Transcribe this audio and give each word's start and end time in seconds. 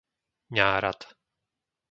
Ňárad 0.55 0.99